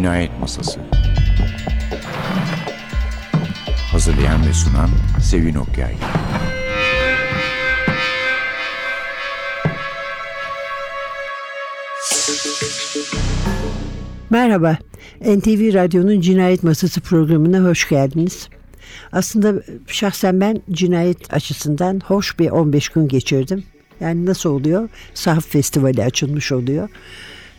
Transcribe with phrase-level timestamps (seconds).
[0.00, 0.80] Cinayet Masası
[3.92, 4.90] Hazırlayan ve sunan
[5.22, 5.94] Sevin Okyay
[14.30, 14.78] Merhaba,
[15.20, 18.48] NTV Radyo'nun Cinayet Masası programına hoş geldiniz.
[19.12, 23.64] Aslında şahsen ben cinayet açısından hoş bir 15 gün geçirdim.
[24.00, 24.88] Yani nasıl oluyor?
[25.14, 26.88] Sahaf Festivali açılmış oluyor.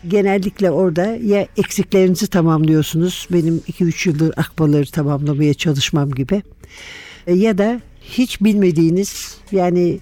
[0.08, 3.28] Genellikle orada ya eksiklerinizi tamamlıyorsunuz.
[3.32, 6.42] Benim 2-3 yıldır akbaları tamamlamaya çalışmam gibi.
[7.26, 10.00] Ya da hiç bilmediğiniz yani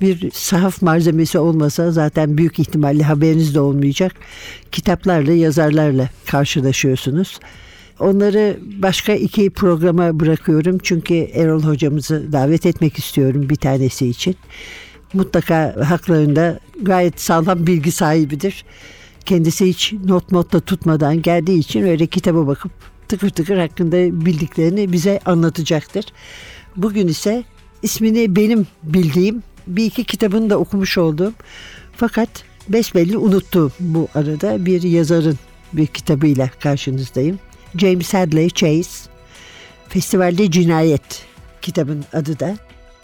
[0.00, 4.12] bir sahaf malzemesi olmasa zaten büyük ihtimalle haberiniz de olmayacak.
[4.72, 7.40] Kitaplarla, yazarlarla karşılaşıyorsunuz.
[8.00, 14.36] Onları başka iki programa bırakıyorum çünkü Erol hocamızı davet etmek istiyorum bir tanesi için.
[15.12, 18.64] Mutlaka haklarında gayet sağlam bilgi sahibidir.
[19.24, 22.72] Kendisi hiç not not tutmadan geldiği için öyle kitaba bakıp
[23.08, 26.04] tıkır tıkır hakkında bildiklerini bize anlatacaktır.
[26.76, 27.44] Bugün ise
[27.82, 31.34] ismini benim bildiğim bir iki kitabını da okumuş oldum.
[31.96, 32.28] Fakat
[32.68, 35.38] besbelli unuttum bu arada bir yazarın
[35.72, 37.38] bir kitabıyla karşınızdayım.
[37.76, 39.10] James Hadley Chase
[39.88, 41.26] Festivalde Cinayet
[41.62, 42.56] kitabın adı da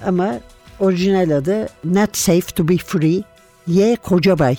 [0.07, 0.41] ama
[0.81, 3.23] orijinal adı Not Safe to be Free
[3.67, 3.97] Y.
[3.97, 4.57] Kocabay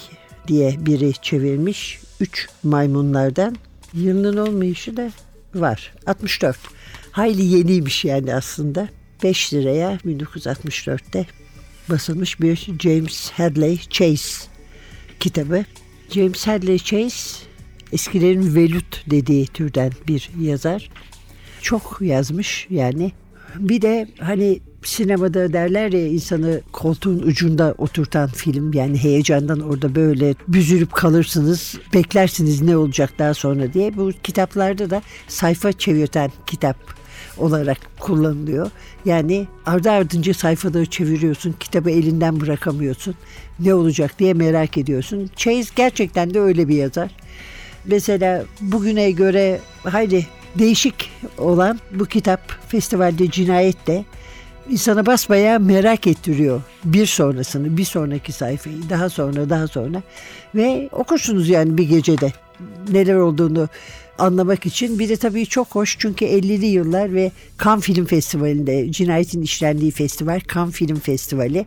[0.48, 2.00] diye biri çevirmiş.
[2.20, 3.56] Üç maymunlardan
[3.94, 5.12] yılının olmayışı da
[5.56, 5.94] var.
[6.06, 6.58] 64.
[7.12, 8.90] Hayli yeniymiş yani aslında.
[9.23, 11.25] 5 liraya 1964'te
[11.90, 14.48] basılmış bir James Hadley Chase
[15.20, 15.66] kitabı.
[16.09, 17.48] James Hadley Chase
[17.94, 20.90] eskilerin velut dediği türden bir yazar.
[21.62, 23.12] Çok yazmış yani.
[23.56, 30.35] Bir de hani sinemada derler ya insanı koltuğun ucunda oturtan film yani heyecandan orada böyle
[30.47, 36.78] büzülüp kalırsınız beklersiniz ne olacak daha sonra diye bu kitaplarda da sayfa çevirten kitap
[37.38, 38.72] olarak kullanılıyor.
[39.06, 43.16] Yani ardı ardınca sayfaları çeviriyorsun, kitabı elinden bırakamıyorsun.
[43.59, 45.29] Ne olacak diye merak ediyorsun.
[45.35, 47.12] Chase gerçekten de öyle bir yazar.
[47.85, 50.25] Mesela bugüne göre hayli
[50.59, 54.06] değişik olan bu kitap festivalde cinayet de
[54.69, 56.61] insana basmaya merak ettiriyor.
[56.83, 60.03] Bir sonrasını, bir sonraki sayfayı, daha sonra, daha sonra
[60.55, 62.33] ve okursunuz yani bir gecede
[62.91, 63.69] neler olduğunu
[64.17, 65.00] anlamak için.
[65.00, 67.31] Bir de tabii çok hoş çünkü 50'li yıllar ve
[67.63, 71.66] Cannes Film Festivali'nde cinayetin işlendiği festival Cannes Film Festivali.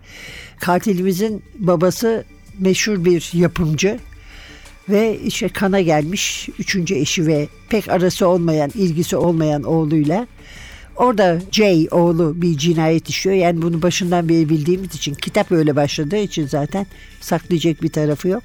[0.61, 2.25] Katilimizin babası
[2.59, 3.99] meşhur bir yapımcı
[4.89, 10.27] ve işte kana gelmiş üçüncü eşi ve pek arası olmayan, ilgisi olmayan oğluyla
[10.97, 13.37] Orada Jay oğlu bir cinayet işliyor.
[13.37, 16.87] Yani bunu başından beri bildiğimiz için kitap öyle başladığı için zaten
[17.21, 18.43] saklayacak bir tarafı yok.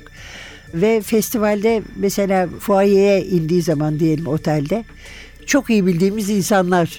[0.74, 4.86] Ve festivalde mesela fuayeye indiği zaman diyelim otelde
[5.46, 6.90] çok iyi bildiğimiz insanlarla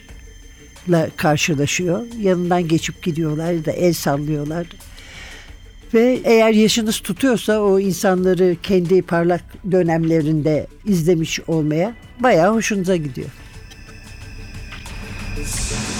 [1.16, 2.06] karşılaşıyor.
[2.20, 4.66] Yanından geçip gidiyorlar da el sallıyorlar.
[5.94, 13.28] Ve eğer yaşınız tutuyorsa o insanları kendi parlak dönemlerinde izlemiş olmaya bayağı hoşunuza gidiyor.
[15.38, 15.95] Esse...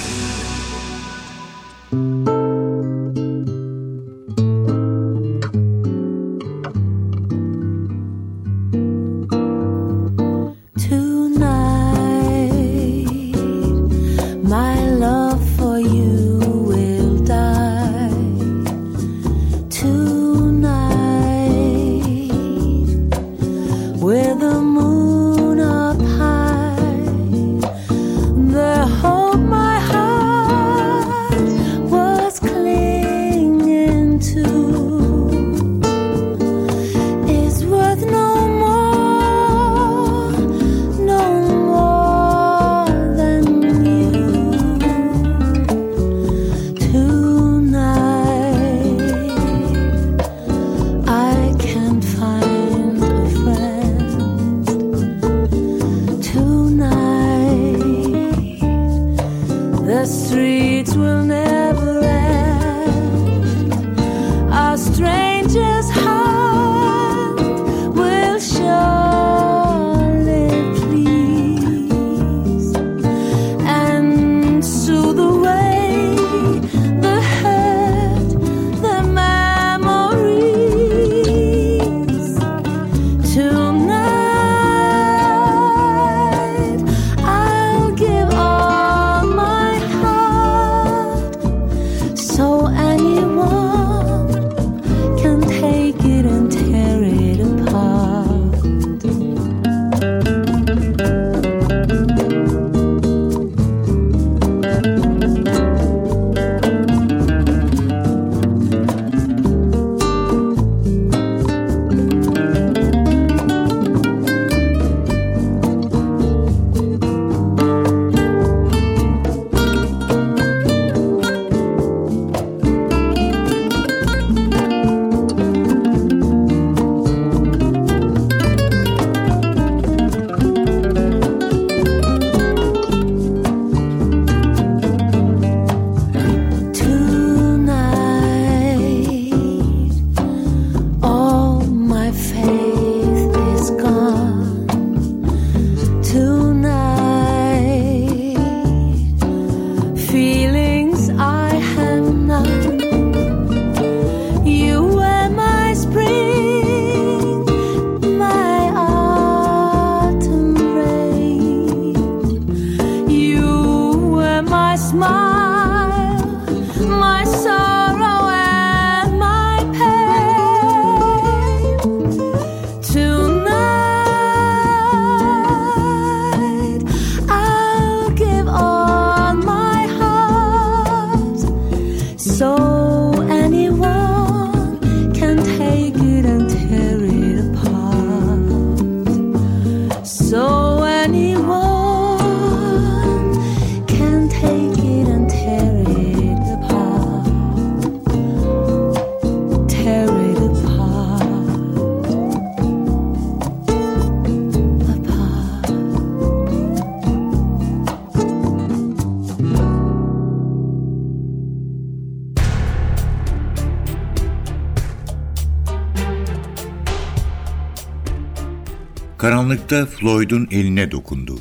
[219.57, 221.39] Karanlıkta Floyd'un eline dokundu.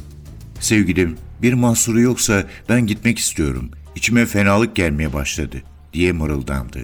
[0.59, 3.71] Sevgilim, bir mahsuru yoksa ben gitmek istiyorum.
[3.95, 5.61] İçime fenalık gelmeye başladı,
[5.93, 6.79] diye mırıldandı.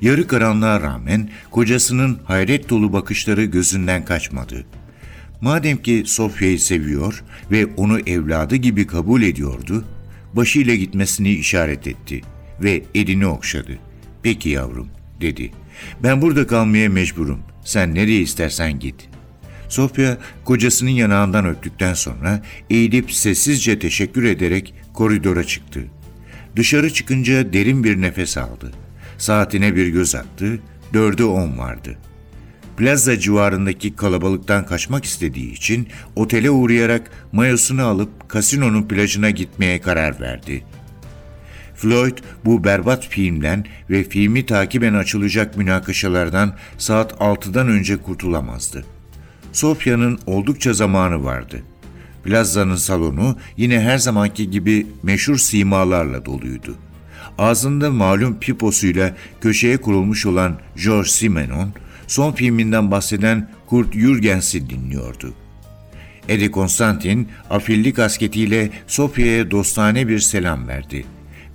[0.00, 4.66] Yarı karanlığa rağmen kocasının hayret dolu bakışları gözünden kaçmadı.
[5.40, 9.84] Madem ki Sofya'yı seviyor ve onu evladı gibi kabul ediyordu,
[10.32, 12.20] başıyla gitmesini işaret etti
[12.60, 13.78] ve elini okşadı.
[14.22, 14.88] Peki yavrum,
[15.20, 15.52] dedi.
[16.02, 17.38] Ben burada kalmaya mecburum.
[17.64, 19.11] Sen nereye istersen git.
[19.72, 25.80] Sofya kocasının yanağından öptükten sonra eğilip sessizce teşekkür ederek koridora çıktı.
[26.56, 28.72] Dışarı çıkınca derin bir nefes aldı.
[29.18, 30.60] Saatine bir göz attı,
[30.94, 31.98] dörde on vardı.
[32.76, 40.64] Plaza civarındaki kalabalıktan kaçmak istediği için otele uğrayarak mayosunu alıp kasinonun plajına gitmeye karar verdi.
[41.74, 48.84] Floyd bu berbat filmden ve filmi takiben açılacak münakaşalardan saat 6'dan önce kurtulamazdı.
[49.52, 51.62] Sofya'nın oldukça zamanı vardı.
[52.24, 56.74] Plaza'nın salonu yine her zamanki gibi meşhur simalarla doluydu.
[57.38, 61.72] Ağzında malum piposuyla köşeye kurulmuş olan George Simenon,
[62.06, 65.34] son filminden bahseden Kurt Jürgens'i dinliyordu.
[66.28, 71.04] Eddie Konstantin afilli kasketiyle Sofya'ya dostane bir selam verdi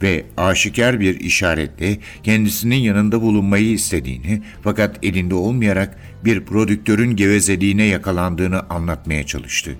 [0.01, 8.61] ve aşikar bir işaretle kendisinin yanında bulunmayı istediğini fakat elinde olmayarak bir prodüktörün gevezeliğine yakalandığını
[8.69, 9.71] anlatmaya çalıştı.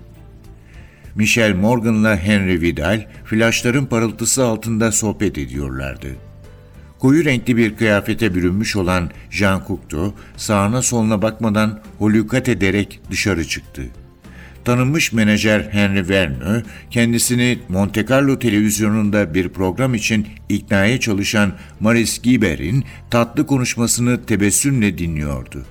[1.15, 6.07] Michel Morgan'la Henry Vidal flaşların parıltısı altında sohbet ediyorlardı.
[6.99, 13.83] Koyu renkli bir kıyafete bürünmüş olan Jean Cocteau sağına soluna bakmadan holukat ederek dışarı çıktı.
[14.67, 22.83] Tanınmış menajer Henry Verne kendisini Monte Carlo televizyonunda bir program için iknaya çalışan Maris Giber'in
[23.09, 25.65] tatlı konuşmasını tebessümle dinliyordu.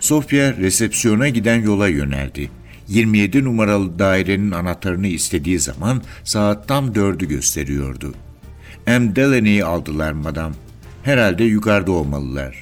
[0.00, 2.50] Sofya resepsiyona giden yola yöneldi.
[2.88, 8.14] 27 numaralı dairenin anahtarını istediği zaman saat tam dördü gösteriyordu.
[8.86, 9.16] M.
[9.16, 10.54] Delaney'i aldılar madam.
[11.02, 12.56] Herhalde yukarıda olmalılar.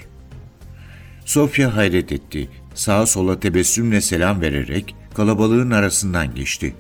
[1.25, 2.49] Sofya hayret etti.
[2.75, 6.75] Sağa sola tebessümle selam vererek kalabalığın arasından geçti.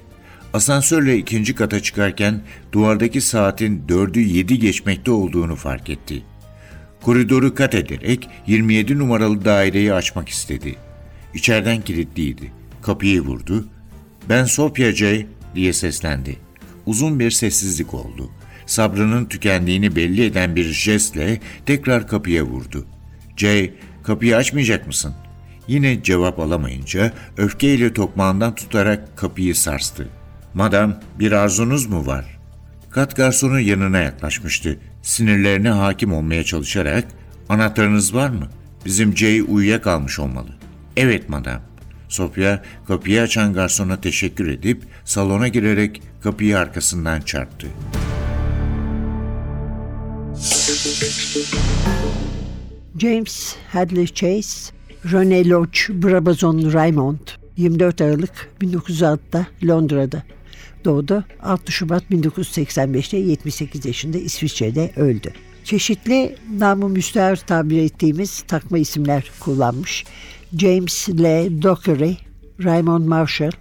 [0.52, 6.22] Asansörle ikinci kata çıkarken duvardaki saatin dördü yedi geçmekte olduğunu fark etti.
[7.02, 10.76] Koridoru kat ederek 27 numaralı daireyi açmak istedi.
[11.34, 12.52] İçeriden kilitliydi.
[12.82, 13.68] Kapıyı vurdu.
[14.28, 16.36] Ben Sofya J diye seslendi.
[16.86, 18.30] Uzun bir sessizlik oldu.
[18.66, 22.86] Sabrının tükendiğini belli eden bir jestle tekrar kapıya vurdu.
[23.36, 25.14] J, kapıyı açmayacak mısın?
[25.68, 30.08] Yine cevap alamayınca öfkeyle tokmağından tutarak kapıyı sarstı.
[30.54, 32.38] Madam, bir arzunuz mu var?
[32.90, 34.78] Kat garsonu yanına yaklaşmıştı.
[35.02, 37.04] Sinirlerine hakim olmaya çalışarak,
[37.48, 38.48] anahtarınız var mı?
[38.84, 40.48] Bizim Jay uyuyakalmış olmalı.
[40.96, 41.60] Evet madam.
[42.08, 47.66] Sofya kapıyı açan garsona teşekkür edip salona girerek kapıyı arkasından çarptı.
[52.98, 54.72] James Hadley Chase,
[55.12, 57.18] Rene Lodge Brabazon Raymond
[57.56, 60.22] 24 Aralık 1906'da Londra'da
[60.84, 61.24] doğdu.
[61.42, 65.32] 6 Şubat 1985'te 78 yaşında İsviçre'de öldü.
[65.64, 70.04] Çeşitli namı müstehar tabir ettiğimiz takma isimler kullanmış.
[70.58, 71.22] James L.
[71.62, 72.12] Dockery,
[72.64, 73.52] Raymond Marshall,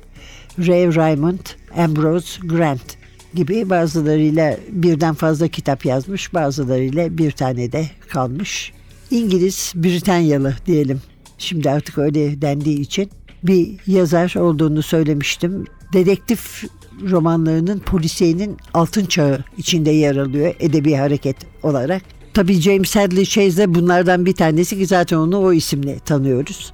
[0.59, 1.45] Ray Raymond,
[1.77, 2.97] Ambrose Grant
[3.33, 8.73] gibi bazılarıyla birden fazla kitap yazmış, bazılarıyla bir tane de kalmış.
[9.11, 11.01] İngiliz, Britanyalı diyelim.
[11.43, 13.09] Şimdi artık öyle dendiği için
[13.43, 15.65] bir yazar olduğunu söylemiştim.
[15.93, 16.63] Dedektif
[17.09, 22.01] romanlarının polisiyenin altın çağı içinde yer alıyor edebi hareket olarak.
[22.33, 26.73] Tabii James Hadley Chase bunlardan bir tanesi ki zaten onu o isimle tanıyoruz.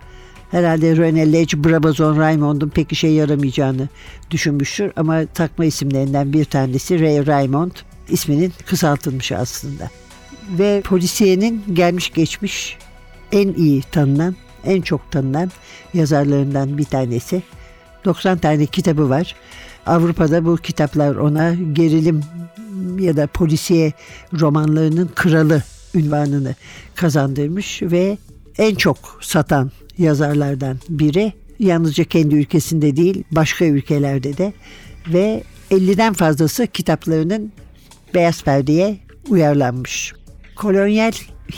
[0.52, 3.90] Herhalde Rene Lech Brabazon Raymond'un pek işe yaramayacağını
[4.32, 7.72] düşünmüştür ama takma isimlerinden bir tanesi Ray Raymond
[8.10, 9.90] isminin kısaltılmış aslında.
[10.60, 12.78] Ve polisiyenin gelmiş geçmiş
[13.32, 14.36] en iyi tanınan,
[14.66, 15.52] en çok tanınan
[15.94, 17.44] yazarlarından bir tanesi.
[18.06, 19.36] 90 tane kitabı var.
[19.86, 22.24] Avrupa'da bu kitaplar ona gerilim
[23.00, 23.94] ya da polisiye
[24.40, 25.64] romanlarının kralı
[25.96, 26.56] ünvanını
[26.96, 28.18] kazandırmış ve
[28.58, 31.34] en çok satan yazarlardan biri.
[31.60, 34.54] Yalnızca kendi ülkesinde değil başka ülkelerde de
[35.08, 37.52] ve 50'den fazlası kitaplarının
[38.14, 38.98] beyaz perdeye
[39.30, 40.14] uyarlanmış.
[40.56, 41.12] Kolonyal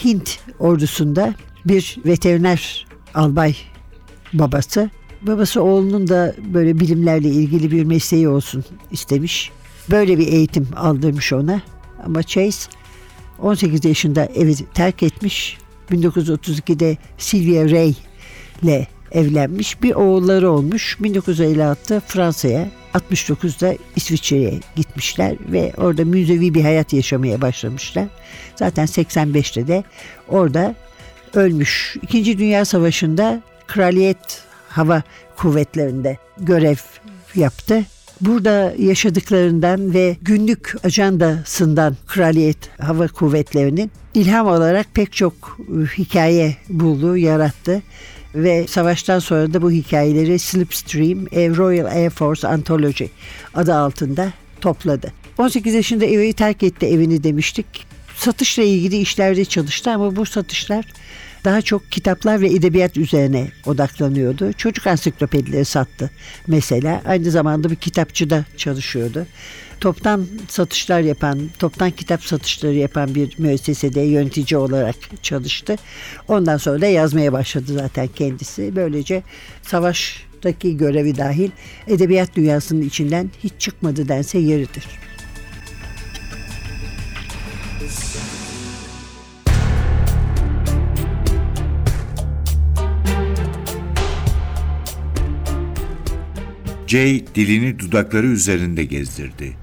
[0.03, 1.33] Hint ordusunda
[1.65, 3.55] bir veteriner albay
[4.33, 4.89] babası.
[5.21, 9.51] Babası oğlunun da böyle bilimlerle ilgili bir mesleği olsun istemiş.
[9.91, 11.61] Böyle bir eğitim aldırmış ona.
[12.05, 12.69] Ama Chase
[13.39, 15.57] 18 yaşında evi terk etmiş.
[15.91, 17.93] 1932'de Sylvia Ray
[18.63, 19.83] ile evlenmiş.
[19.83, 20.97] Bir oğulları olmuş.
[21.01, 28.07] 1956'da Fransa'ya, 69'da İsviçre'ye gitmişler ve orada müzevi bir hayat yaşamaya başlamışlar.
[28.55, 29.83] Zaten 85'te de
[30.27, 30.75] orada
[31.33, 31.95] ölmüş.
[32.01, 35.03] İkinci Dünya Savaşı'nda Kraliyet Hava
[35.37, 36.75] Kuvvetleri'nde görev
[37.35, 37.85] yaptı.
[38.21, 47.17] Burada yaşadıklarından ve günlük ajandasından Kraliyet Hava Kuvvetleri'nin ilham olarak pek çok e, hikaye buldu,
[47.17, 47.81] yarattı
[48.35, 51.25] ve savaştan sonra da bu hikayeleri Slipstream
[51.57, 53.05] Royal Air Force Anthology
[53.53, 55.13] adı altında topladı.
[55.37, 57.90] 18 yaşında evi terk etti evini demiştik.
[58.21, 60.85] Satışla ilgili işlerde çalıştı ama bu satışlar
[61.45, 64.53] daha çok kitaplar ve edebiyat üzerine odaklanıyordu.
[64.53, 66.09] Çocuk ansiklopedileri sattı
[66.47, 67.01] mesela.
[67.05, 69.27] Aynı zamanda bir kitapçıda çalışıyordu.
[69.79, 75.75] Toptan satışlar yapan, toptan kitap satışları yapan bir müessesede yönetici olarak çalıştı.
[76.27, 78.75] Ondan sonra da yazmaya başladı zaten kendisi.
[78.75, 79.23] Böylece
[79.61, 81.49] savaştaki görevi dahil
[81.87, 85.10] edebiyat dünyasının içinden hiç çıkmadı dense yeridir.
[96.91, 99.53] Jay dilini dudakları üzerinde gezdirdi.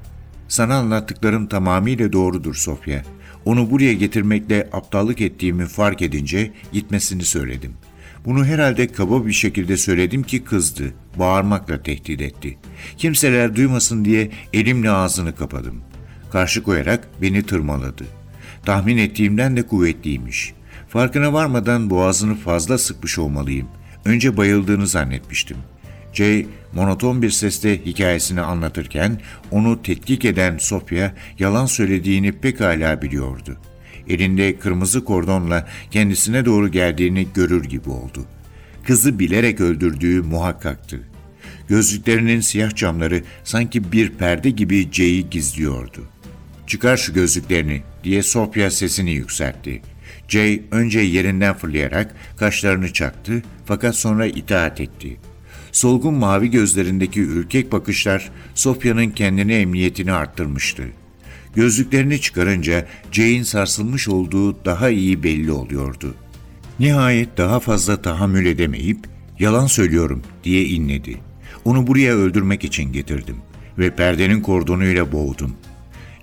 [0.49, 3.03] Sana anlattıklarım tamamıyla doğrudur Sofya.
[3.45, 7.73] Onu buraya getirmekle aptallık ettiğimi fark edince gitmesini söyledim.
[8.25, 10.95] Bunu herhalde kaba bir şekilde söyledim ki kızdı.
[11.17, 12.59] Bağırmakla tehdit etti.
[12.97, 15.81] Kimseler duymasın diye elimle ağzını kapadım.
[16.33, 18.05] Karşı koyarak beni tırmaladı.
[18.65, 20.55] Tahmin ettiğimden de kuvvetliymiş.
[20.89, 23.69] Farkına varmadan boğazını fazla sıkmış olmalıyım.
[24.05, 25.57] Önce bayıldığını zannetmiştim.
[26.19, 29.21] Jay monoton bir sesle hikayesini anlatırken
[29.51, 33.57] onu tetkik eden Sofya yalan söylediğini pekala biliyordu.
[34.09, 38.25] Elinde kırmızı kordonla kendisine doğru geldiğini görür gibi oldu.
[38.85, 41.01] Kızı bilerek öldürdüğü muhakkaktı.
[41.69, 46.05] Gözlüklerinin siyah camları sanki bir perde gibi Jay'i gizliyordu.
[46.67, 49.83] Çıkar şu gözlüklerini diye Sofya sesini yükseltti.
[50.29, 55.19] Jay önce yerinden fırlayarak kaşlarını çaktı fakat sonra itaat etti.
[55.79, 60.83] Solgun mavi gözlerindeki ürkek bakışlar Sofya'nın kendine emniyetini arttırmıştı.
[61.55, 66.15] Gözlüklerini çıkarınca Jay'in sarsılmış olduğu daha iyi belli oluyordu.
[66.79, 68.99] Nihayet daha fazla tahammül edemeyip
[69.39, 71.21] yalan söylüyorum diye inledi.
[71.65, 73.37] Onu buraya öldürmek için getirdim
[73.79, 75.57] ve perdenin kordonuyla boğdum.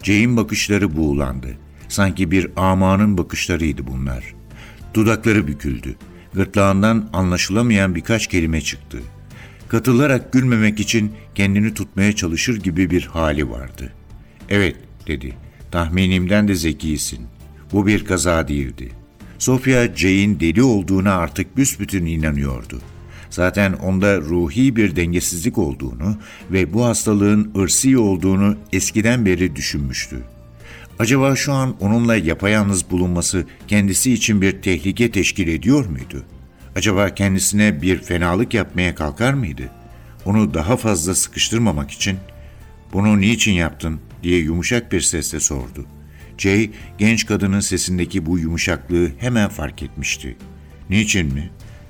[0.04, 1.58] Jay'in bakışları buğulandı.
[1.88, 4.36] Sanki bir amanın bakışlarıydı bunlar.
[4.94, 5.96] Dudakları büküldü.
[6.34, 9.02] Gırtlağından anlaşılamayan birkaç kelime çıktı.
[9.68, 13.94] Katılarak gülmemek için kendini tutmaya çalışır gibi bir hali vardı.
[14.50, 14.76] Evet
[15.08, 15.34] dedi.
[15.72, 17.20] Tahminimden de zekisin.
[17.72, 18.90] Bu bir kaza değildi.
[19.40, 22.82] Sofia Jay'in deli olduğuna artık büsbütün inanıyordu.
[23.30, 26.18] Zaten onda ruhi bir dengesizlik olduğunu
[26.52, 30.18] ve bu hastalığın ırsi olduğunu eskiden beri düşünmüştü.
[31.00, 36.24] Acaba şu an onunla yapayalnız bulunması kendisi için bir tehlike teşkil ediyor muydu?
[36.76, 39.70] Acaba kendisine bir fenalık yapmaya kalkar mıydı?
[40.26, 42.18] Onu daha fazla sıkıştırmamak için
[42.94, 45.86] "Bunu niçin yaptın?" diye yumuşak bir sesle sordu.
[46.38, 50.38] Jay, genç kadının sesindeki bu yumuşaklığı hemen fark etmişti.
[50.90, 51.50] "Niçin mi?"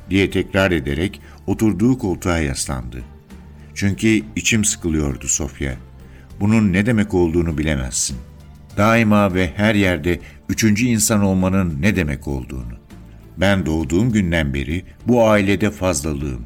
[0.09, 3.03] diye tekrar ederek oturduğu koltuğa yaslandı.
[3.73, 5.75] Çünkü içim sıkılıyordu Sofya.
[6.39, 8.17] Bunun ne demek olduğunu bilemezsin.
[8.77, 12.74] Daima ve her yerde üçüncü insan olmanın ne demek olduğunu.
[13.37, 16.45] Ben doğduğum günden beri bu ailede fazlalığım.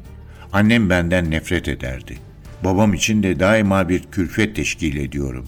[0.52, 2.18] Annem benden nefret ederdi.
[2.64, 5.46] Babam için de daima bir külfet teşkil ediyorum.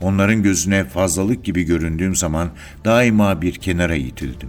[0.00, 2.50] Onların gözüne fazlalık gibi göründüğüm zaman
[2.84, 4.48] daima bir kenara itildim.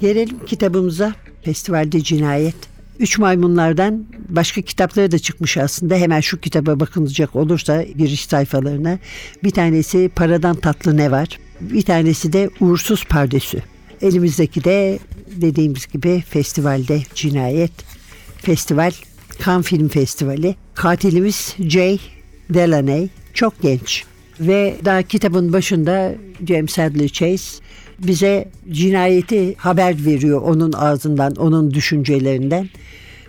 [0.00, 1.14] Gelelim kitabımıza.
[1.42, 2.71] Festivalde Cinayet.
[3.02, 5.94] Üç maymunlardan başka kitapları da çıkmış aslında.
[5.94, 8.98] Hemen şu kitaba bakılacak olursa giriş sayfalarına.
[9.44, 11.38] Bir tanesi Paradan Tatlı Ne Var?
[11.60, 13.62] Bir tanesi de Uğursuz Pardesü.
[14.02, 14.98] Elimizdeki de
[15.36, 17.72] dediğimiz gibi festivalde Cinayet.
[18.36, 18.92] Festival
[19.44, 20.54] Cannes Film Festivali.
[20.74, 21.98] Katilimiz Jay
[22.50, 23.08] Delaney.
[23.34, 24.04] Çok genç
[24.40, 26.14] ve daha kitabın başında
[26.48, 27.62] James Hadley Chase
[28.06, 32.68] bize cinayeti haber veriyor onun ağzından, onun düşüncelerinden.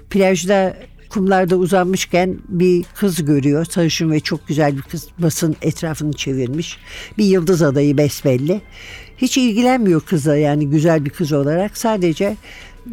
[0.09, 0.77] Plajda
[1.09, 3.65] kumlarda uzanmışken bir kız görüyor.
[3.65, 5.07] Sarışın ve çok güzel bir kız.
[5.19, 6.77] Basın etrafını çevirmiş.
[7.17, 8.61] Bir yıldız adayı besbelli.
[9.17, 11.77] Hiç ilgilenmiyor kıza yani güzel bir kız olarak.
[11.77, 12.37] Sadece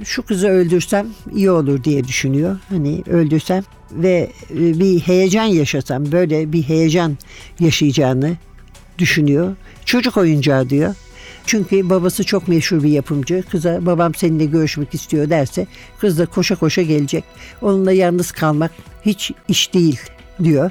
[0.05, 2.59] şu kızı öldürsem iyi olur diye düşünüyor.
[2.69, 7.19] Hani öldürsem ve e, bir heyecan yaşasam böyle bir heyecan
[7.61, 8.37] yaşayacağını
[8.99, 9.57] düşünüyor.
[9.85, 10.95] Çocuk oyuncağı diyor.
[11.47, 13.45] Çünkü babası çok meşhur bir yapımcı.
[13.51, 15.67] Kıza babam seninle görüşmek istiyor derse
[16.01, 17.25] kız da koşa koşa gelecek.
[17.63, 18.71] Onunla yalnız kalmak
[19.07, 20.01] hiç iş değil
[20.45, 20.71] diyor.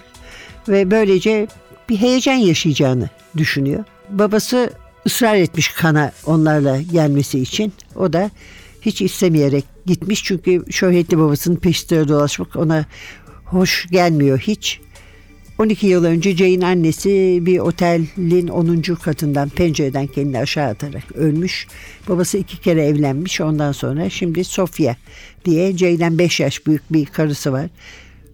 [0.68, 1.48] Ve böylece
[1.90, 3.84] bir heyecan yaşayacağını düşünüyor.
[4.10, 4.70] Babası
[5.06, 7.74] ısrar etmiş kana onlarla gelmesi için.
[7.96, 8.32] O da
[8.82, 12.86] hiç istemeyerek gitmiş çünkü şöhretli babasının peşinde dolaşmak ona
[13.46, 14.80] hoş gelmiyor hiç.
[15.60, 18.82] 12 yıl önce Jay'in annesi bir otelin 10.
[18.82, 21.68] katından pencereden kendini aşağı atarak ölmüş.
[22.10, 24.96] Babası iki kere evlenmiş ondan sonra şimdi Sofia
[25.46, 27.70] diye Jay'den 5 yaş büyük bir karısı var.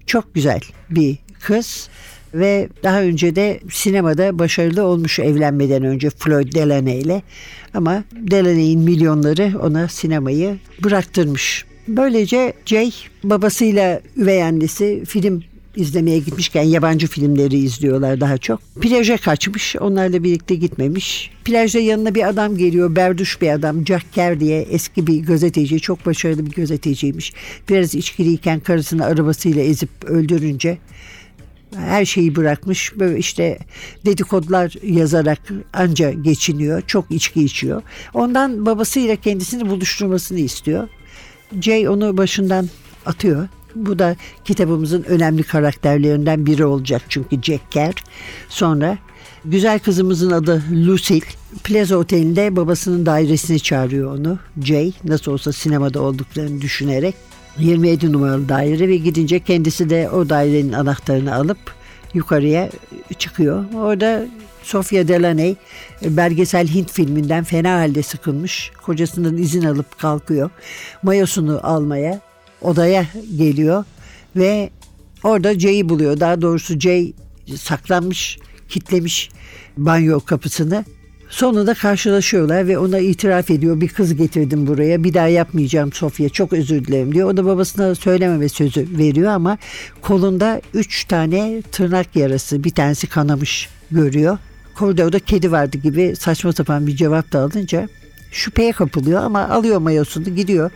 [0.06, 0.60] Çok güzel
[0.90, 1.90] bir kız
[2.34, 7.22] ve daha önce de sinemada başarılı olmuş evlenmeden önce Floyd Delaney ile
[7.74, 11.66] ama Delaney'in milyonları ona sinemayı bıraktırmış.
[11.88, 12.92] Böylece Jay
[13.24, 15.44] babasıyla üvey annesi film
[15.78, 18.76] izlemeye gitmişken yabancı filmleri izliyorlar daha çok.
[18.82, 19.76] Plaja kaçmış.
[19.76, 21.32] Onlarla birlikte gitmemiş.
[21.46, 22.96] Plajda yanına bir adam geliyor.
[22.96, 23.86] Berduş bir adam.
[23.86, 25.80] Jack Kerr diye eski bir gazeteci.
[25.80, 27.34] Çok başarılı bir gazeteciymiş.
[27.70, 30.78] Biraz içkiliyken karısını arabasıyla ezip öldürünce
[31.76, 32.94] her şeyi bırakmış.
[33.00, 33.58] Böyle işte
[34.06, 35.40] dedikodular yazarak
[35.74, 36.82] anca geçiniyor.
[36.88, 37.82] Çok içki içiyor.
[38.14, 40.88] Ondan babasıyla kendisini buluşturmasını istiyor.
[41.62, 42.70] Jay onu başından
[43.06, 43.48] atıyor.
[43.76, 48.04] Bu da kitabımızın önemli karakterlerinden biri olacak çünkü Jack Kerr.
[48.50, 48.98] Sonra
[49.46, 51.28] güzel kızımızın adı Lucille.
[51.64, 54.40] Plaza Oteli'nde babasının dairesine çağırıyor onu.
[54.64, 57.16] Jay nasıl olsa sinemada olduklarını düşünerek
[57.58, 61.58] 27 numaralı daire ve gidince kendisi de o dairenin anahtarını alıp
[62.14, 62.70] yukarıya
[63.18, 63.66] çıkıyor.
[63.76, 64.26] Orada
[64.64, 65.56] Sofia Delaney
[66.02, 68.72] belgesel Hint filminden fena halde sıkılmış.
[68.84, 70.50] Kocasından izin alıp kalkıyor.
[71.04, 72.22] Mayosunu almaya
[72.62, 73.06] odaya
[73.38, 73.84] geliyor
[74.36, 74.70] ve
[75.24, 76.20] orada Jay'i buluyor.
[76.20, 77.14] Daha doğrusu Jay
[77.56, 78.40] saklanmış,
[78.70, 79.30] kitlemiş
[79.78, 80.86] banyo kapısını.
[81.30, 83.82] Sonunda karşılaşıyorlar ve ona itiraf ediyor.
[83.82, 85.04] Bir kız getirdim buraya.
[85.04, 86.30] Bir daha yapmayacağım Sofya.
[86.30, 87.30] Çok özür dilerim diyor.
[87.30, 89.58] O da babasına söylememe sözü veriyor ama
[90.02, 92.64] kolunda üç tane tırnak yarası.
[92.64, 94.38] Bir tanesi kanamış görüyor.
[94.76, 97.90] Koridorda kedi vardı gibi saçma sapan bir cevap da alınca
[98.32, 100.72] şüpheye kapılıyor ama alıyor mayosunu gidiyor.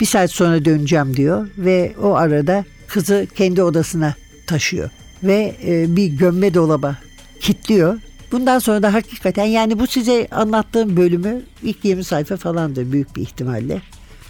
[0.00, 4.14] Bir saat sonra döneceğim diyor ve o arada kızı kendi odasına
[4.46, 4.90] taşıyor
[5.22, 6.96] ve e, bir gömme dolaba
[7.40, 7.98] kilitliyor.
[8.32, 13.22] Bundan sonra da hakikaten yani bu size anlattığım bölümü ilk 20 sayfa falandır büyük bir
[13.22, 13.82] ihtimalle.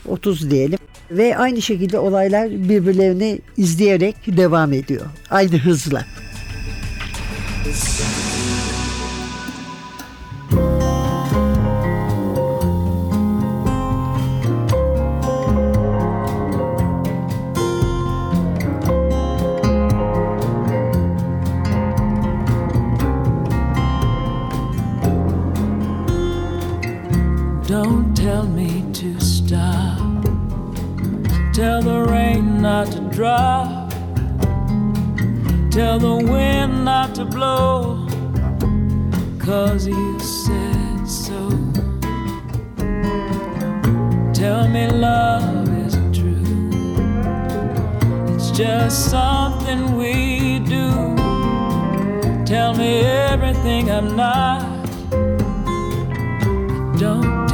[0.09, 0.79] 30 diyelim.
[1.11, 5.07] Ve aynı şekilde olaylar birbirlerini izleyerek devam ediyor.
[5.31, 6.05] Aynı hızla.
[27.66, 29.98] Don't tell me to stop.
[31.52, 33.90] Tell the rain not to drop.
[35.72, 38.07] Tell the wind not to blow.
[39.40, 41.48] Cause you said so.
[44.33, 46.70] Tell me love isn't true.
[48.33, 51.16] It's just something we do.
[52.44, 54.62] Tell me everything I'm not.
[56.96, 57.45] Don't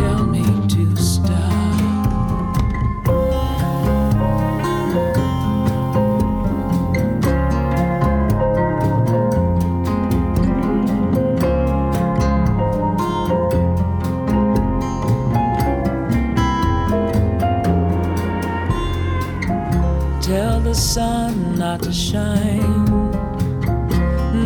[22.13, 22.85] shine,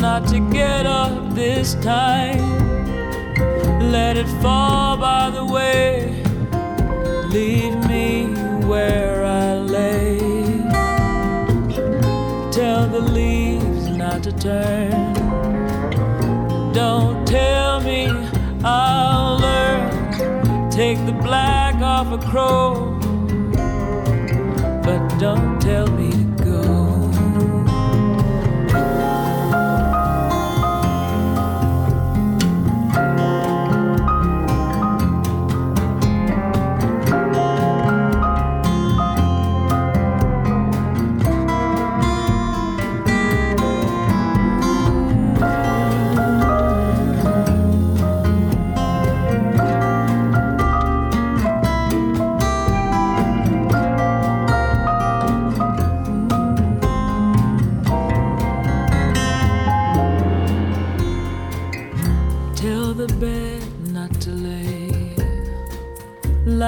[0.00, 2.38] not to get up this time.
[3.90, 6.22] Let it fall by the way.
[7.26, 8.26] Leave me
[8.70, 10.18] where I lay.
[12.52, 15.12] Tell the leaves not to turn.
[16.72, 18.06] Don't tell me
[18.62, 20.70] I'll learn.
[20.70, 22.96] Take the black off a crow.
[24.84, 26.25] But don't tell me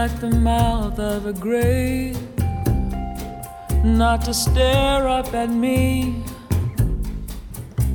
[0.02, 2.16] like the mouth of a grave,
[3.84, 6.22] not to stare up at me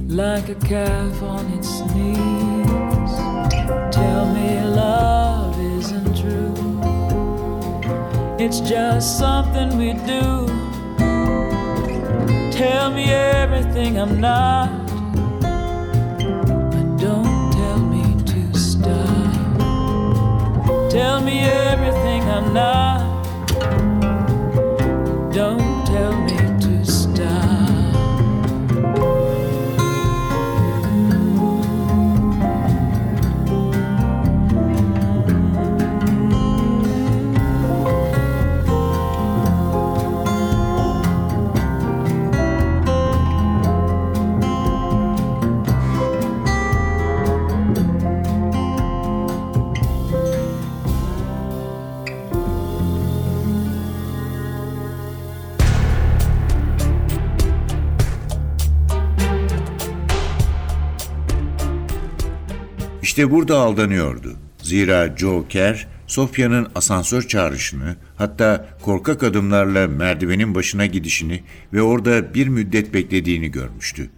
[0.07, 3.13] like a calf on its knees.
[3.95, 4.49] Tell me
[4.83, 6.57] love isn't true,
[8.37, 10.27] it's just something we do.
[12.51, 14.82] Tell me everything I'm not,
[20.93, 23.02] Tell me everything I'm not,
[63.13, 64.35] İşte burada aldanıyordu.
[64.61, 72.47] Zira Joe Kerr, Sofya'nın asansör çağrışını, hatta korkak adımlarla merdivenin başına gidişini ve orada bir
[72.47, 74.09] müddet beklediğini görmüştü.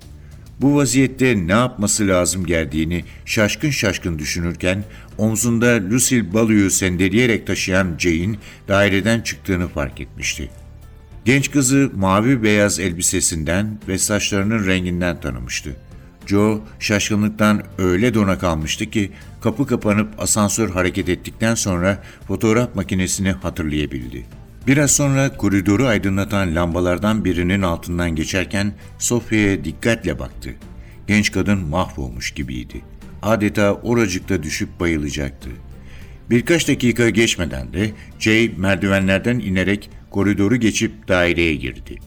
[0.62, 4.84] Bu vaziyette ne yapması lazım geldiğini şaşkın şaşkın düşünürken
[5.18, 10.50] omzunda Lucille Balleu'yu sendeleyerek taşıyan Jay'in daireden çıktığını fark etmişti.
[11.26, 15.76] Genç kızı mavi beyaz elbisesinden ve saçlarının renginden tanımıştı.
[16.26, 19.12] Joe şaşkınlıktan öyle dona kalmıştı ki
[19.42, 24.26] kapı kapanıp asansör hareket ettikten sonra fotoğraf makinesini hatırlayabildi.
[24.68, 30.56] Biraz sonra koridoru aydınlatan lambalardan birinin altından geçerken Sofya'ya dikkatle baktı.
[31.08, 32.82] Genç kadın mahvolmuş gibiydi.
[33.22, 35.50] Adeta oracıkta düşüp bayılacaktı.
[36.30, 42.00] Birkaç dakika geçmeden de Jay merdivenlerden inerek koridoru geçip daireye girdi.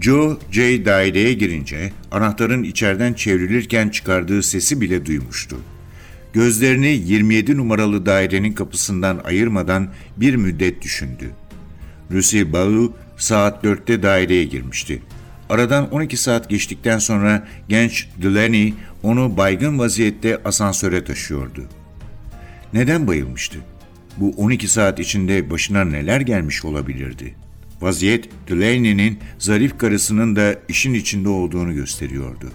[0.00, 5.56] Joe, Jay daireye girince anahtarın içeriden çevrilirken çıkardığı sesi bile duymuştu.
[6.32, 11.30] Gözlerini 27 numaralı dairenin kapısından ayırmadan bir müddet düşündü.
[12.12, 15.02] Lucy Ballou saat 4'te daireye girmişti.
[15.48, 21.64] Aradan 12 saat geçtikten sonra genç Delaney onu baygın vaziyette asansöre taşıyordu.
[22.72, 23.58] Neden bayılmıştı?
[24.16, 27.34] Bu 12 saat içinde başına neler gelmiş olabilirdi?
[27.80, 32.46] Vaziyet Delaney'nin zarif karısının da işin içinde olduğunu gösteriyordu.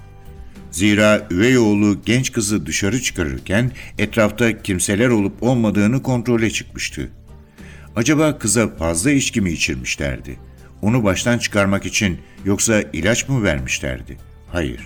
[0.72, 7.10] Zira üvey oğlu genç kızı dışarı çıkarırken etrafta kimseler olup olmadığını kontrole çıkmıştı.
[7.96, 10.40] Acaba kıza fazla içki mi içirmişlerdi?
[10.82, 14.18] Onu baştan çıkarmak için yoksa ilaç mı vermişlerdi?
[14.52, 14.82] Hayır.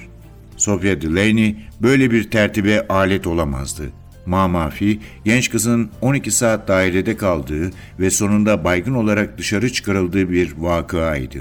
[0.57, 3.91] Sofia Delaney böyle bir tertibe alet olamazdı.
[4.25, 11.39] Mamafi, genç kızın 12 saat dairede kaldığı ve sonunda baygın olarak dışarı çıkarıldığı bir vakıaydı.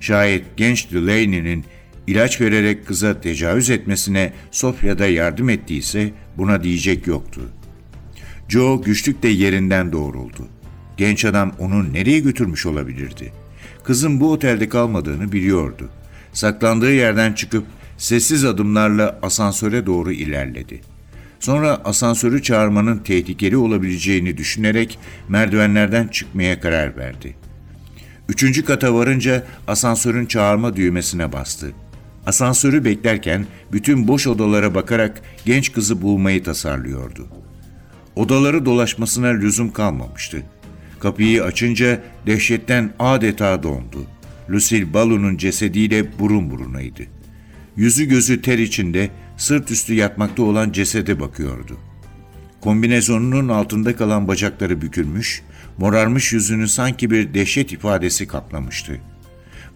[0.00, 1.64] Şayet genç Delaney'nin
[2.06, 7.40] ilaç vererek kıza tecavüz etmesine Sofya'da yardım ettiyse buna diyecek yoktu.
[8.48, 10.48] Joe güçlükle yerinden doğruldu.
[10.96, 13.32] Genç adam onu nereye götürmüş olabilirdi?
[13.84, 15.90] Kızın bu otelde kalmadığını biliyordu.
[16.32, 17.64] Saklandığı yerden çıkıp
[17.96, 20.93] sessiz adımlarla asansöre doğru ilerledi.
[21.44, 27.34] Sonra asansörü çağırmanın tehlikeli olabileceğini düşünerek merdivenlerden çıkmaya karar verdi.
[28.28, 31.72] Üçüncü kata varınca asansörün çağırma düğmesine bastı.
[32.26, 37.28] Asansörü beklerken bütün boş odalara bakarak genç kızı bulmayı tasarlıyordu.
[38.16, 40.42] Odaları dolaşmasına lüzum kalmamıştı.
[41.00, 44.06] Kapıyı açınca dehşetten adeta dondu.
[44.50, 47.02] Lucille Ballon'un cesediyle burun burunaydı.
[47.76, 51.78] Yüzü gözü ter içinde sırt üstü yatmakta olan cesede bakıyordu.
[52.60, 55.42] Kombinezonunun altında kalan bacakları bükülmüş,
[55.78, 59.00] morarmış yüzünü sanki bir dehşet ifadesi kaplamıştı.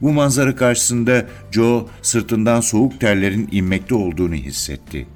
[0.01, 5.07] Bu manzara karşısında Joe sırtından soğuk terlerin inmekte olduğunu hissetti.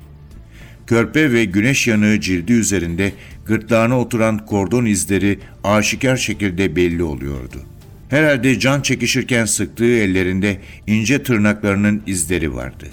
[0.86, 3.12] Körpe ve güneş yanığı cildi üzerinde
[3.46, 7.62] gırtlağına oturan kordon izleri aşikar şekilde belli oluyordu.
[8.08, 12.86] Herhalde can çekişirken sıktığı ellerinde ince tırnaklarının izleri vardı.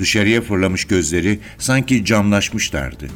[0.00, 3.06] Dışarıya fırlamış gözleri sanki camlaşmışlardı.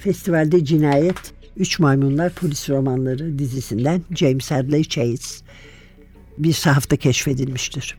[0.00, 5.44] Festivalde Cinayet, Üç Maymunlar Polis Romanları dizisinden James Hadley Chase
[6.38, 7.96] bir sahafta keşfedilmiştir.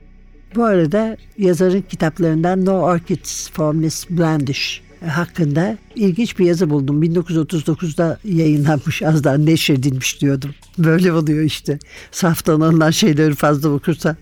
[0.56, 7.04] Bu arada yazarın kitaplarından No Orchids for Miss Blandish hakkında ilginç bir yazı buldum.
[7.04, 10.56] 1939'da yayınlanmış az daha neşredilmiş diyordum.
[10.78, 11.80] Böyle oluyor işte.
[12.12, 14.16] Saftan alınan şeyleri fazla okursa.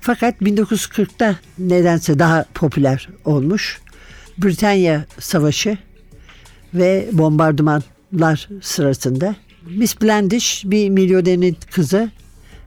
[0.00, 3.80] Fakat 1940'ta nedense daha popüler olmuş.
[4.38, 5.78] Britanya Savaşı
[6.74, 9.36] ve bombardımanlar sırasında
[9.70, 12.10] Miss Blandish bir milyonerin kızı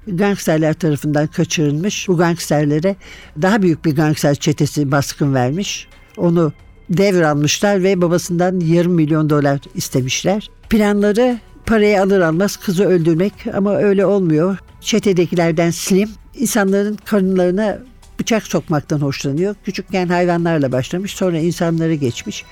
[0.08, 2.08] gangsterler tarafından kaçırılmış.
[2.08, 2.96] Bu gangsterlere
[3.42, 5.88] daha büyük bir gangster çetesi baskın vermiş.
[6.18, 6.54] Onu
[6.90, 10.50] devralmışlar ve babasından yarım milyon dolar istemişler.
[10.70, 14.58] Planları parayı alır almaz kızı öldürmek ama öyle olmuyor.
[14.82, 17.80] Çetedekilerden Slim insanların karınlarına
[18.20, 19.56] bıçak sokmaktan hoşlanıyor.
[19.66, 22.46] Küçükken hayvanlarla başlamış sonra insanları geçmiş.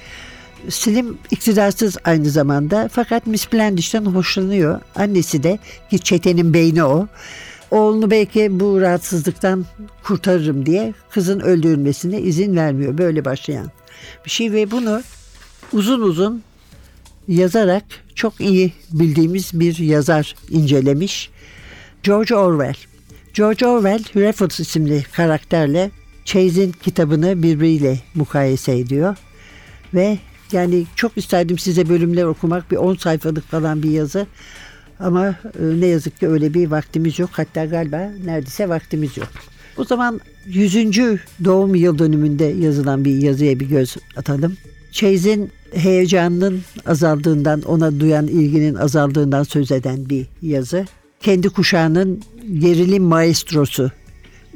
[0.69, 4.81] Slim iktidarsız aynı zamanda fakat Miss Blandish'ten hoşlanıyor.
[4.95, 7.07] Annesi de ki çetenin beyni o.
[7.71, 9.65] Oğlunu belki bu rahatsızlıktan
[10.03, 12.97] kurtarırım diye kızın öldürülmesine izin vermiyor.
[12.97, 13.71] Böyle başlayan
[14.25, 15.01] bir şey ve bunu
[15.73, 16.43] uzun uzun
[17.27, 17.83] yazarak
[18.15, 21.29] çok iyi bildiğimiz bir yazar incelemiş.
[22.03, 22.75] George Orwell.
[23.33, 25.91] George Orwell, Raffles isimli karakterle
[26.25, 29.17] Chase'in kitabını birbiriyle mukayese ediyor.
[29.93, 30.17] Ve
[30.51, 32.71] yani çok isterdim size bölümler okumak.
[32.71, 34.27] Bir 10 sayfalık falan bir yazı.
[34.99, 35.33] Ama e,
[35.79, 37.29] ne yazık ki öyle bir vaktimiz yok.
[37.33, 39.29] Hatta galiba neredeyse vaktimiz yok.
[39.77, 40.75] O zaman 100.
[41.43, 44.57] doğum yıl dönümünde yazılan bir yazıya bir göz atalım.
[44.91, 50.85] Chase'in heyecanının azaldığından, ona duyan ilginin azaldığından söz eden bir yazı.
[51.19, 52.21] Kendi kuşağının
[52.59, 53.91] gerilim maestrosu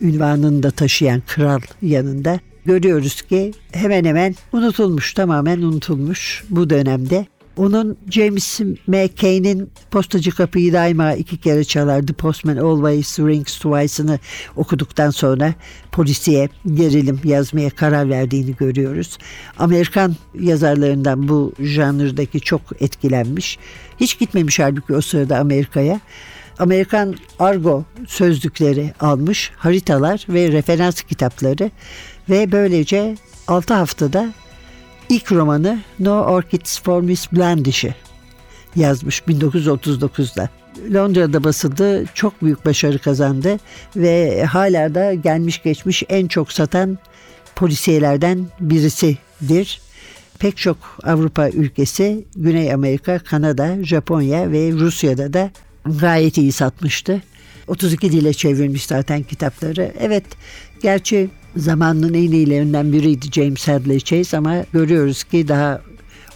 [0.01, 7.25] ünvanını da taşıyan kral yanında görüyoruz ki hemen hemen unutulmuş, tamamen unutulmuş bu dönemde.
[7.57, 12.01] Onun James McCain'in postacı kapıyı daima iki kere çalar.
[12.01, 14.19] The Postman Always Rings Twice'ını
[14.55, 15.53] okuduktan sonra
[15.91, 19.17] polisiye gerilim yazmaya karar verdiğini görüyoruz.
[19.59, 23.59] Amerikan yazarlarından bu janrdaki çok etkilenmiş.
[23.99, 25.99] Hiç gitmemiş halbuki o sırada Amerika'ya.
[26.59, 31.71] Amerikan argo sözlükleri almış, haritalar ve referans kitapları
[32.29, 34.33] ve böylece 6 haftada
[35.11, 37.95] ilk romanı No Orchids for Miss Blandish'i
[38.75, 40.49] yazmış 1939'da.
[40.93, 43.57] Londra'da basıldı, çok büyük başarı kazandı
[43.95, 46.97] ve hala da gelmiş geçmiş en çok satan
[47.55, 49.81] polisiyelerden birisidir.
[50.39, 55.51] Pek çok Avrupa ülkesi, Güney Amerika, Kanada, Japonya ve Rusya'da da
[55.85, 57.21] gayet iyi satmıştı.
[57.67, 59.93] 32 dile çevrilmiş zaten kitapları.
[59.99, 60.25] Evet,
[60.81, 65.81] gerçi zamanının en iyilerinden biriydi James Hadley Chase ama görüyoruz ki daha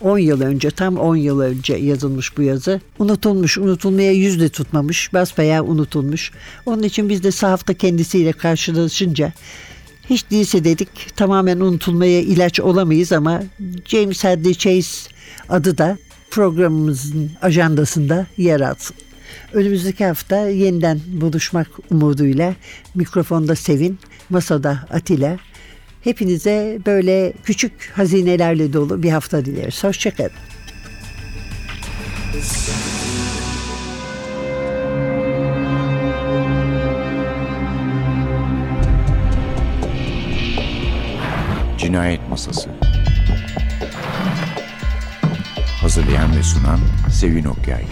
[0.02, 2.82] 10 yıl önce, tam 10 yıl önce yazılmış bu yazı.
[3.00, 6.32] Unutulmuş, unutulmaya yüzde tutmamış, basbayağı unutulmuş.
[6.66, 9.34] Onun için biz de sahafta kendisiyle karşılaşınca
[10.10, 13.44] hiç değilse dedik tamamen unutulmaya ilaç olamayız ama
[13.86, 15.10] James Hadley Chase
[15.50, 15.98] adı da
[16.32, 18.96] programımızın ajandasında yer alsın.
[19.54, 22.56] Önümüzdeki hafta yeniden buluşmak umuduyla
[22.96, 25.38] mikrofonda Sevin, masada Atilla.
[26.02, 29.84] Hepinize böyle küçük hazinelerle dolu bir hafta dileriz.
[29.84, 30.32] Hoşçakalın.
[41.78, 42.70] Cinayet Masası
[45.82, 46.80] Hazırlayan ve sunan
[47.12, 47.84] Sevin Okyay